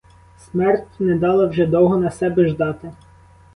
Смерть 0.39 0.87
не 0.99 1.13
дала 1.15 1.45
вже 1.45 1.65
довго 1.67 1.95
на 1.97 2.09
себе 2.11 2.47
ждати. 2.47 2.91